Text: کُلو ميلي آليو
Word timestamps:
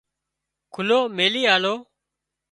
کُلو 0.73 0.99
ميلي 1.15 1.43
آليو 1.55 1.75